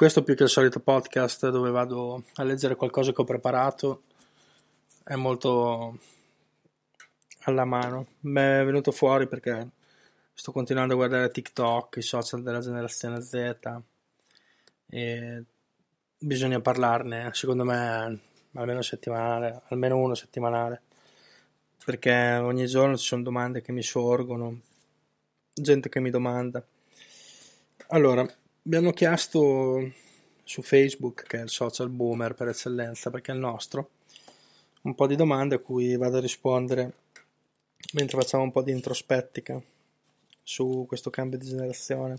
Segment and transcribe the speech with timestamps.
[0.00, 4.04] Questo più che il solito podcast dove vado a leggere qualcosa che ho preparato
[5.04, 5.98] è molto
[7.40, 8.06] alla mano.
[8.20, 9.68] Mi è venuto fuori perché
[10.32, 13.58] sto continuando a guardare TikTok, i social della generazione Z
[14.86, 15.44] e
[16.16, 18.20] bisogna parlarne, secondo me,
[18.54, 20.80] almeno settimanale, almeno uno settimanale,
[21.84, 24.60] perché ogni giorno ci sono domande che mi sorgono,
[25.52, 26.66] gente che mi domanda.
[27.88, 28.26] Allora,
[28.62, 29.92] mi hanno chiesto
[30.44, 33.90] su Facebook, che è il social boomer per eccellenza, perché è il nostro,
[34.82, 36.92] un po' di domande a cui vado a rispondere
[37.92, 39.60] mentre facciamo un po' di introspettica
[40.42, 42.18] su questo cambio di generazione.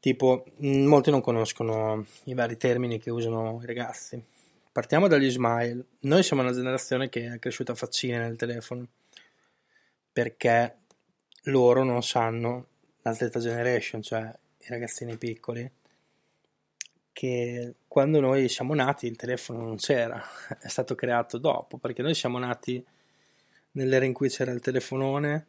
[0.00, 4.22] Tipo, mh, molti non conoscono i vari termini che usano i ragazzi.
[4.70, 5.84] Partiamo dagli smile.
[6.00, 8.86] Noi siamo una generazione che è cresciuta a faccine nel telefono
[10.12, 10.78] perché
[11.44, 12.66] loro non sanno
[13.02, 14.32] la Theta Generation, cioè
[14.64, 15.70] i ragazzini piccoli,
[17.12, 20.22] che quando noi siamo nati il telefono non c'era,
[20.60, 22.84] è stato creato dopo, perché noi siamo nati
[23.72, 25.46] nell'era in cui c'era il telefonone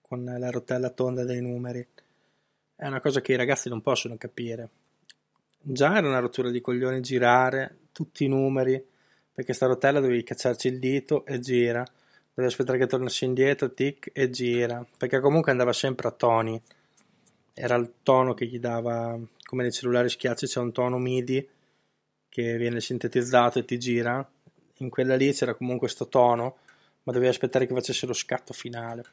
[0.00, 1.86] con la rotella tonda dei numeri
[2.76, 4.68] è una cosa che i ragazzi non possono capire.
[5.58, 8.84] Già era una rottura di coglioni girare tutti i numeri,
[9.32, 11.82] perché sta rotella dovevi cacciarci il dito e gira,
[12.34, 16.60] dovevi aspettare che tornasse indietro, tic e gira, perché comunque andava sempre a toni.
[17.58, 21.48] Era il tono che gli dava, come nei cellulari schiacci c'è un tono MIDI
[22.28, 24.30] che viene sintetizzato e ti gira.
[24.80, 26.58] In quella lì c'era comunque questo tono,
[27.04, 29.04] ma dovevi aspettare che facesse lo scatto finale.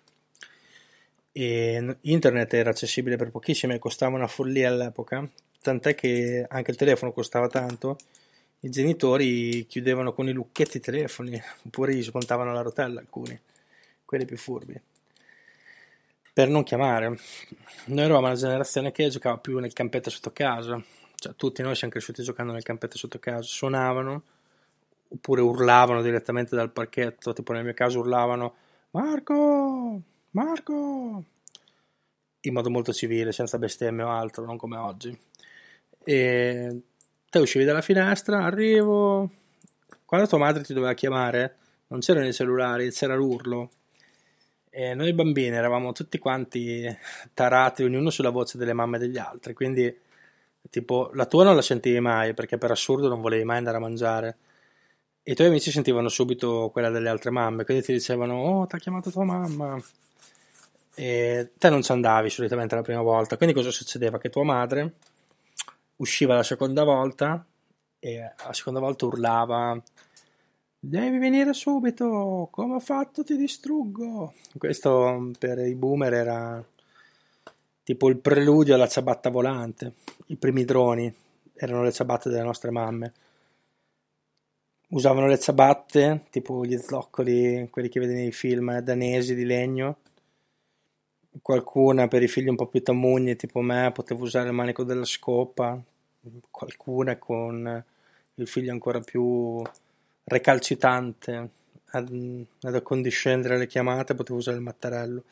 [1.31, 5.25] E internet era accessibile per pochissimo e costava una follia all'epoca,
[5.61, 7.95] tant'è che anche il telefono costava tanto,
[8.59, 13.39] i genitori chiudevano con i lucchetti i telefoni, oppure gli smontavano la rotella alcuni,
[14.03, 14.77] quelli più furbi,
[16.33, 17.17] per non chiamare.
[17.85, 20.81] Noi eravamo una generazione che giocava più nel campetto sotto casa,
[21.15, 24.23] cioè tutti noi siamo cresciuti giocando nel campetto sotto casa, suonavano,
[25.09, 28.55] oppure urlavano direttamente dal parchetto, tipo nel mio caso urlavano
[28.93, 30.01] Marco!
[30.31, 31.23] Marco!
[32.41, 35.17] In modo molto civile, senza bestemmie o altro, non come oggi.
[36.03, 36.81] E
[37.27, 39.31] te uscivi dalla finestra, arrivo.
[40.05, 41.57] Quando tua madre ti doveva chiamare,
[41.87, 43.71] non c'erano i cellulari, c'era l'urlo.
[44.75, 46.83] E noi bambini eravamo tutti quanti
[47.35, 49.53] tarati, ognuno sulla voce delle mamme degli altri.
[49.53, 49.95] Quindi,
[50.71, 53.81] tipo, la tua non la sentivi mai perché per assurdo non volevi mai andare a
[53.81, 54.37] mangiare.
[55.23, 58.79] I tuoi amici sentivano subito quella delle altre mamme, quindi ti dicevano: Oh, ti ha
[58.79, 59.79] chiamato tua mamma
[60.95, 64.17] e te non ci andavi solitamente la prima volta, quindi cosa succedeva?
[64.17, 64.93] Che tua madre
[65.97, 67.45] usciva la seconda volta
[67.99, 69.81] e la seconda volta urlava
[70.85, 74.33] devi venire subito, come ho fatto ti distruggo.
[74.57, 76.65] Questo per i boomer era
[77.83, 79.93] tipo il preludio alla ciabatta volante,
[80.27, 81.13] i primi droni
[81.53, 83.13] erano le ciabatte delle nostre mamme.
[84.89, 89.99] Usavano le ciabatte, tipo gli zoccoli, quelli che vedi nei film danesi di legno,
[91.41, 95.05] qualcuna per i figli un po' più tamugni tipo me poteva usare il manico della
[95.05, 95.81] scopa,
[96.51, 97.85] qualcuna con
[98.35, 99.61] il figlio ancora più
[100.23, 101.49] recalcitante
[101.91, 105.23] ad, accondiscendere le chiamate poteva usare il mattarello.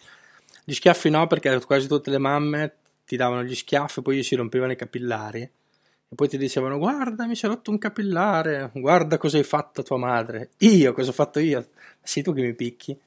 [0.63, 2.75] Gli schiaffi no perché quasi tutte le mamme
[3.05, 7.25] ti davano gli schiaffi poi gli si rompevano i capillari e poi ti dicevano guarda
[7.25, 10.49] mi si è rotto un capillare, guarda cosa hai fatto a tua madre.
[10.59, 11.67] Io cosa ho fatto io?
[12.01, 12.97] Sei tu che mi picchi.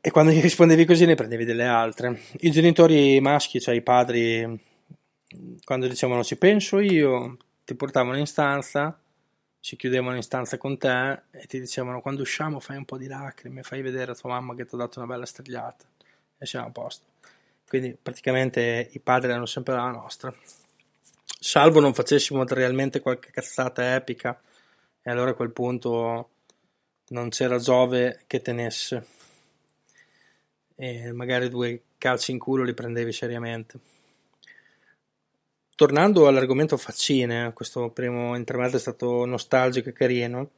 [0.00, 2.20] E quando gli rispondevi così ne prendevi delle altre.
[2.40, 4.60] I genitori maschi, cioè i padri,
[5.64, 8.98] quando dicevano ci penso io, ti portavano in stanza,
[9.68, 13.06] si chiudevano in stanza con te e ti dicevano quando usciamo fai un po' di
[13.06, 15.84] lacrime, fai vedere a tua mamma che ti ha dato una bella strigliata
[16.38, 17.04] e siamo a posto.
[17.68, 20.34] Quindi praticamente i padri erano sempre la nostra.
[21.38, 24.40] Salvo non facessimo realmente qualche cazzata epica
[25.02, 26.30] e allora a quel punto
[27.08, 29.06] non c'era Giove che tenesse
[30.76, 33.78] e magari due calci in culo li prendevi seriamente.
[35.78, 40.50] Tornando all'argomento faccine, questo primo intervento è stato nostalgico e carino.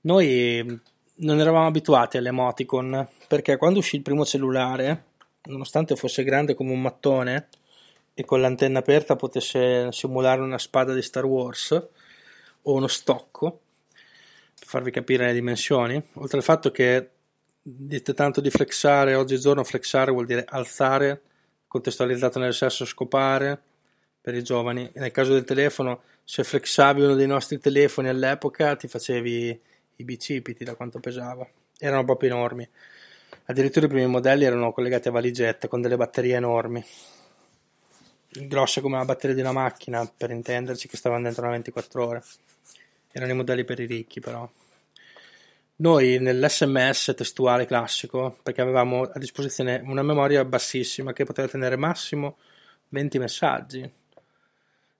[0.00, 0.80] Noi
[1.18, 5.04] non eravamo abituati alle emoticon perché quando uscì il primo cellulare,
[5.44, 7.46] nonostante fosse grande come un mattone
[8.14, 11.70] e con l'antenna aperta potesse simulare una spada di Star Wars
[12.62, 13.60] o uno stocco,
[14.58, 17.10] per farvi capire le dimensioni, oltre al fatto che
[17.62, 21.22] dite tanto di flexare, oggigiorno flexare vuol dire alzare,
[21.68, 23.74] contestualizzato nel senso scopare
[24.26, 24.90] per i giovani.
[24.94, 29.60] Nel caso del telefono, se flexavi uno dei nostri telefoni all'epoca ti facevi
[29.94, 32.68] i bicipiti da quanto pesava, erano proprio enormi.
[33.44, 36.84] Addirittura i primi modelli erano collegati a valigette con delle batterie enormi,
[38.48, 42.24] grosse come la batteria di una macchina, per intenderci, che stavano dentro una 24 ore.
[43.12, 44.50] Erano i modelli per i ricchi, però.
[45.76, 52.38] Noi nell'SMS testuale classico, perché avevamo a disposizione una memoria bassissima che poteva tenere massimo
[52.88, 54.04] 20 messaggi,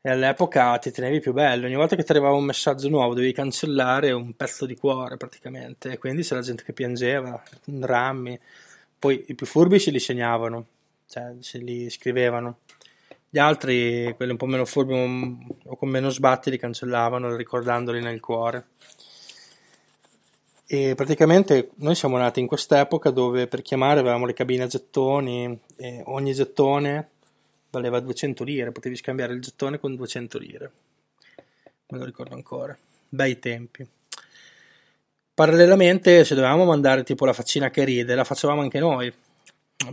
[0.06, 1.66] e all'epoca ti tenevi più bello.
[1.66, 5.90] Ogni volta che ti arrivava un messaggio nuovo dovevi cancellare un pezzo di cuore praticamente.
[5.90, 8.38] E quindi c'era gente che piangeva, drammi.
[9.00, 10.66] Poi i più furbi se li segnavano,
[11.08, 12.58] cioè se li scrivevano.
[13.28, 14.94] Gli altri, quelli un po' meno furbi
[15.64, 18.66] o con meno sbatti, li cancellavano ricordandoli nel cuore.
[20.68, 25.58] E praticamente noi siamo nati in quest'epoca dove per chiamare avevamo le cabine a gettoni
[25.74, 27.10] e ogni gettone
[27.70, 30.72] valeva 200 lire, potevi scambiare il gettone con 200 lire.
[31.88, 32.76] Me lo ricordo ancora.
[33.08, 33.86] Bei tempi.
[35.34, 39.12] Parallelamente, se dovevamo mandare tipo la faccina che ride, la facevamo anche noi,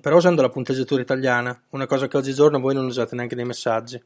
[0.01, 4.01] però usando la punteggiatura italiana, una cosa che oggigiorno voi non usate neanche nei messaggi.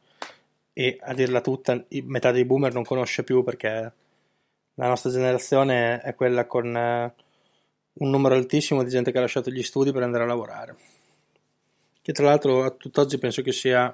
[0.73, 3.93] E a dirla tutta, metà dei boomer non conosce più perché
[4.75, 7.13] la nostra generazione è quella con eh,
[7.93, 10.75] un numero altissimo di gente che ha lasciato gli studi per andare a lavorare
[12.07, 13.93] che tra l'altro a tutt'oggi penso che sia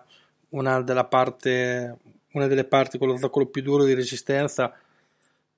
[0.50, 1.98] una, parte,
[2.34, 4.72] una delle parti con l'ostacolo più duro di resistenza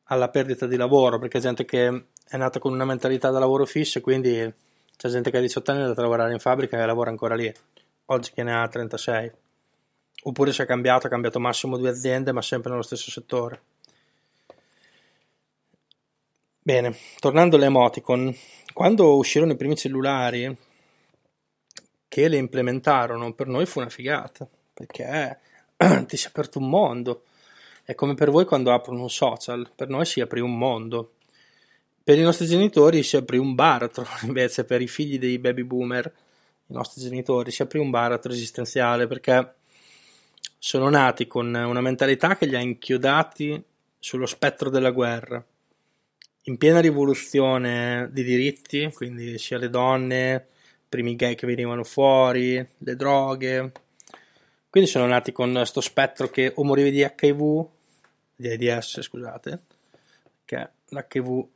[0.06, 3.98] alla perdita di lavoro, perché gente che è nata con una mentalità da lavoro fisso
[3.98, 4.54] e quindi
[4.96, 7.36] c'è gente che ha 18 anni è andata a lavorare in fabbrica e lavora ancora
[7.36, 7.54] lì,
[8.06, 9.32] oggi che ne ha 36.
[10.24, 13.62] Oppure si è cambiato, ha cambiato massimo due aziende, ma sempre nello stesso settore.
[16.62, 18.34] Bene, tornando alle emoticon,
[18.72, 20.58] quando uscirono i primi cellulari,
[22.16, 25.38] che le implementarono per noi fu una figata, perché
[26.08, 27.24] ti si è aperto un mondo.
[27.84, 31.16] È come per voi quando aprono un social, per noi si aprì un mondo.
[32.02, 36.06] Per i nostri genitori si aprì un baratro, invece per i figli dei baby boomer,
[36.68, 39.56] i nostri genitori, si aprì un baratro esistenziale perché
[40.58, 43.62] sono nati con una mentalità che li ha inchiodati
[44.00, 45.46] sullo spettro della guerra.
[46.44, 50.48] In piena rivoluzione di diritti, quindi sia le donne,
[50.96, 53.72] primi gay che venivano fuori, le droghe.
[54.70, 57.68] Quindi sono nati con questo spettro che o morivi di HIV,
[58.36, 59.60] di AIDS, scusate,
[60.46, 61.48] che l'HIV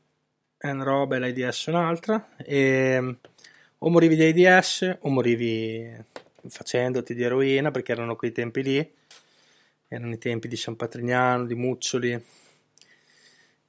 [0.57, 3.18] è una roba e l'AIDS è un'altra, e
[3.77, 5.89] o morivi di AIDS o morivi
[6.47, 8.94] facendoti di eroina, perché erano quei tempi lì,
[9.88, 12.21] erano i tempi di San Patrignano, di Muccioli,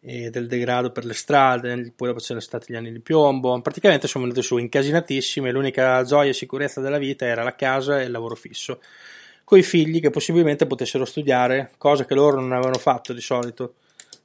[0.00, 4.24] del degrado per le strade, poi dopo c'erano stati gli anni di piombo, praticamente sono
[4.24, 8.10] venuti su incasinatissimi e l'unica gioia e sicurezza della vita era la casa e il
[8.10, 8.80] lavoro fisso,
[9.44, 13.74] con i figli che possibilmente potessero studiare, cosa che loro non avevano fatto di solito,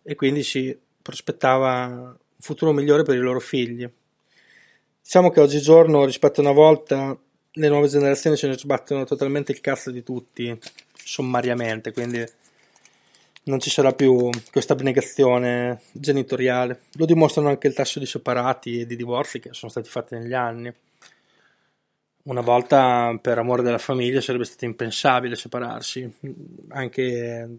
[0.02, 3.90] e quindi si prospettava un futuro migliore per i loro figli.
[5.02, 7.18] Diciamo che oggigiorno, rispetto a una volta,
[7.52, 10.58] le nuove generazioni se ne sbattono totalmente il cazzo di tutti,
[10.94, 12.24] sommariamente, quindi
[13.46, 16.82] non ci sarà più questa abnegazione genitoriale.
[16.94, 20.34] Lo dimostrano anche il tasso di separati e di divorzi che sono stati fatti negli
[20.34, 20.74] anni.
[22.24, 26.12] Una volta, per amore della famiglia, sarebbe stato impensabile separarsi,
[26.70, 27.50] anche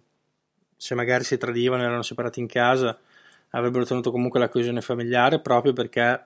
[0.77, 2.99] se magari si tradivano e erano separati in casa,
[3.51, 6.25] avrebbero tenuto comunque la coesione familiare proprio perché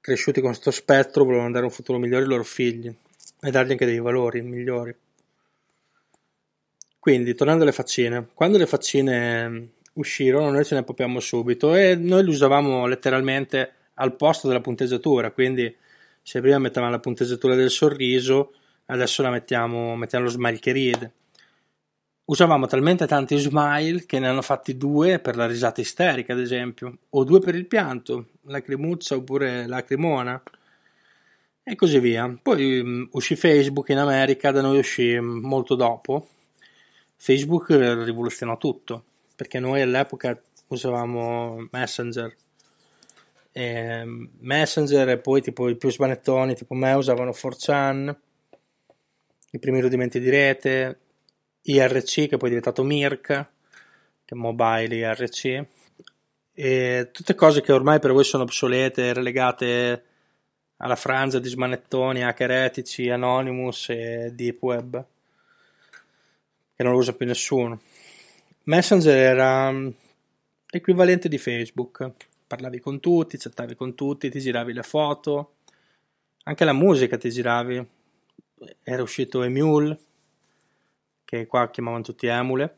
[0.00, 2.92] cresciuti con questo spettro volevano dare un futuro migliore ai loro figli
[3.40, 4.94] e dargli anche dei valori migliori.
[7.04, 9.64] Quindi, tornando alle faccine, quando le faccine mm,
[9.96, 15.30] uscirono, noi ce ne appropriamo subito e noi le usavamo letteralmente al posto della punteggiatura.
[15.30, 15.76] Quindi,
[16.22, 18.54] se prima mettevamo la punteggiatura del sorriso,
[18.86, 21.12] adesso la mettiamo, mettiamo lo smile che ride.
[22.24, 27.00] Usavamo talmente tanti smile che ne hanno fatti due per la risata isterica, ad esempio,
[27.10, 30.42] o due per il pianto, lacrimuzza oppure lacrimona,
[31.62, 32.34] e così via.
[32.40, 36.28] Poi um, uscì Facebook in America, da noi uscì mm, molto dopo,
[37.24, 39.04] Facebook rivoluzionò tutto,
[39.34, 40.38] perché noi all'epoca
[40.68, 42.36] usavamo Messenger.
[43.50, 44.04] E
[44.40, 48.14] Messenger e poi tipo i più smanettoni tipo me usavano 4chan,
[49.52, 50.98] i primi rudimenti di rete,
[51.62, 53.46] IRC che poi è diventato Mirk, che
[54.26, 55.66] è Mobile IRC,
[56.52, 60.04] e tutte cose che ormai per voi sono obsolete, relegate
[60.76, 65.06] alla frangia di smanettoni, hacker etici, Anonymous e Deep Web,
[66.74, 67.80] che non lo usa più nessuno.
[68.64, 69.70] Messenger era
[70.66, 72.10] l'equivalente di Facebook,
[72.46, 75.56] parlavi con tutti, chattavi con tutti, ti giravi le foto,
[76.44, 77.86] anche la musica ti giravi,
[78.82, 79.98] era uscito Emule,
[81.24, 82.76] che qua chiamavano tutti Emule,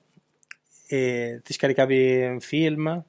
[0.89, 3.05] e ti scaricavi un film,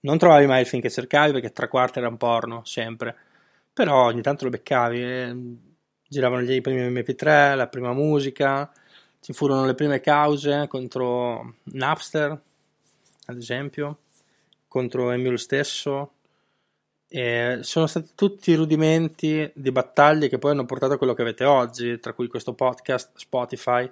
[0.00, 3.16] non trovavi mai il film che cercavi perché tre quarti era un porno, sempre,
[3.72, 5.36] però ogni tanto lo beccavi, eh,
[6.08, 8.72] giravano gli primi MP3, la prima musica,
[9.26, 12.40] ci furono le prime cause contro Napster,
[13.24, 13.98] ad esempio,
[14.68, 16.12] contro Emule stesso,
[17.08, 21.42] e sono stati tutti rudimenti di battaglie che poi hanno portato a quello che avete
[21.42, 23.90] oggi, tra cui questo podcast, Spotify,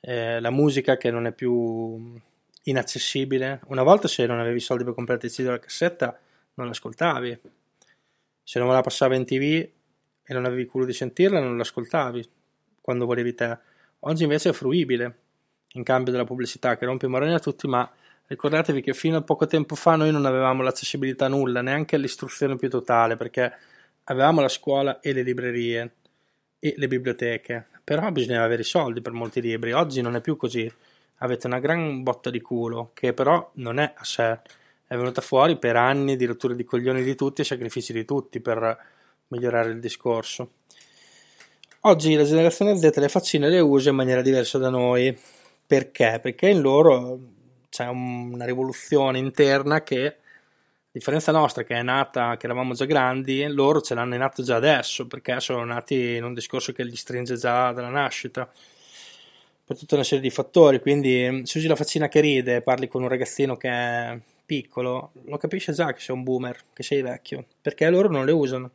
[0.00, 2.18] eh, la musica che non è più
[2.62, 3.60] inaccessibile.
[3.66, 6.18] Una volta se non avevi soldi per comprare il CD della cassetta
[6.54, 7.38] non l'ascoltavi,
[8.42, 9.68] se non la passava in tv
[10.22, 12.26] e non avevi culo di sentirla non l'ascoltavi
[12.80, 13.74] quando volevi te.
[14.00, 15.18] Oggi invece è fruibile,
[15.72, 17.90] in cambio della pubblicità che rompe i maroni a tutti, ma
[18.28, 22.68] Ricordatevi che fino a poco tempo fa noi non avevamo l'accessibilità nulla, neanche l'istruzione più
[22.68, 23.52] totale, perché
[24.04, 25.94] avevamo la scuola e le librerie
[26.58, 29.72] e le biblioteche, però bisognava avere i soldi per molti libri.
[29.72, 30.70] Oggi non è più così.
[31.18, 34.40] Avete una gran botta di culo, che però non è a sé,
[34.88, 38.40] è venuta fuori per anni di rotture di coglioni di tutti e sacrifici di tutti
[38.40, 38.76] per
[39.28, 40.50] migliorare il discorso.
[41.88, 45.16] Oggi la generazione Z le faccine le usa in maniera diversa da noi.
[45.64, 46.18] Perché?
[46.20, 47.16] Perché in loro
[47.68, 50.14] c'è una rivoluzione interna che, a
[50.90, 54.56] differenza nostra che è nata, che eravamo già grandi, loro ce l'hanno in atto già
[54.56, 58.50] adesso, perché sono nati in un discorso che li stringe già dalla nascita,
[59.64, 62.88] per tutta una serie di fattori, quindi se usi la faccina che ride e parli
[62.88, 67.00] con un ragazzino che è piccolo, lo capisce già che sei un boomer, che sei
[67.00, 68.70] vecchio, perché loro non le usano.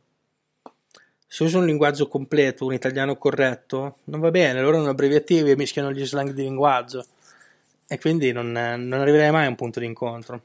[1.34, 5.56] Se usi un linguaggio completo, un italiano corretto, non va bene, loro hanno abbreviativi e
[5.56, 7.06] mischiano gli slang di linguaggio
[7.88, 10.42] e quindi non, non arriverei mai a un punto di incontro.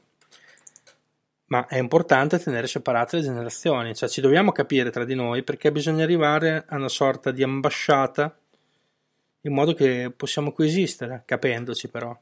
[1.47, 5.73] Ma è importante tenere separate le generazioni, cioè ci dobbiamo capire tra di noi perché
[5.73, 8.33] bisogna arrivare a una sorta di ambasciata
[9.41, 12.17] in modo che possiamo coesistere, capendoci però.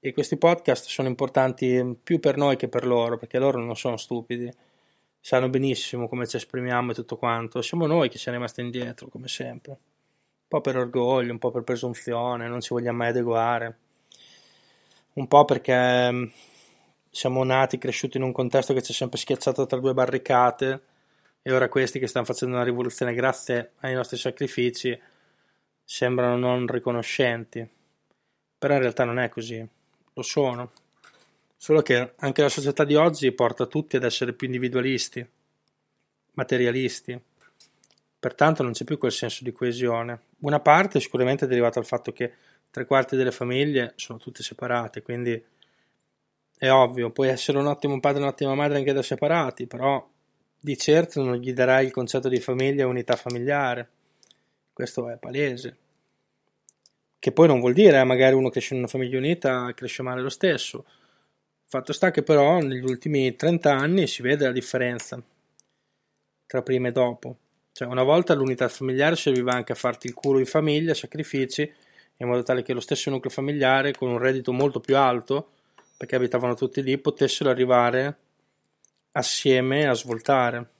[0.00, 3.96] E questi podcast sono importanti più per noi che per loro, perché loro non sono
[3.96, 4.52] stupidi,
[5.24, 7.62] sanno benissimo come ci esprimiamo e tutto quanto.
[7.62, 9.72] Siamo noi che siamo rimasti indietro, come sempre.
[9.72, 13.78] Un po' per orgoglio, un po' per presunzione, non ci vogliamo mai adeguare
[15.14, 16.24] un po' perché mm,
[17.10, 20.82] siamo nati, cresciuti in un contesto che ci ha sempre schiacciato tra due barricate
[21.40, 24.98] e ora questi che stanno facendo una rivoluzione grazie ai nostri sacrifici
[25.84, 27.66] sembrano non riconoscenti.
[28.58, 29.66] Però in realtà non è così,
[30.12, 30.72] lo sono.
[31.64, 35.26] Solo che anche la società di oggi porta tutti ad essere più individualisti,
[36.32, 37.18] materialisti.
[38.18, 40.24] Pertanto non c'è più quel senso di coesione.
[40.40, 42.34] Una parte sicuramente è derivata dal fatto che
[42.70, 45.42] tre quarti delle famiglie sono tutte separate, quindi
[46.58, 50.06] è ovvio, puoi essere un ottimo padre e un'ottima madre anche da separati, però
[50.60, 53.88] di certo non gli darai il concetto di famiglia e unità familiare.
[54.70, 55.76] Questo è palese.
[57.18, 60.20] Che poi non vuol dire, eh, magari uno cresce in una famiglia unita, cresce male
[60.20, 60.84] lo stesso.
[61.66, 65.20] Fatto sta che però negli ultimi 30 anni si vede la differenza
[66.46, 67.36] tra prima e dopo.
[67.72, 71.68] Cioè, una volta l'unità familiare serviva anche a farti il culo in famiglia, sacrifici,
[72.18, 75.50] in modo tale che lo stesso nucleo familiare con un reddito molto più alto,
[75.96, 78.16] perché abitavano tutti lì, potessero arrivare
[79.12, 80.70] assieme a svoltare.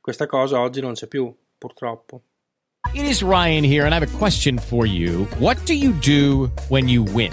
[0.00, 2.22] Questa cosa oggi non c'è più, purtroppo.
[2.92, 5.26] It is Ryan here and I have a question for you.
[5.38, 7.32] What do you do when you win?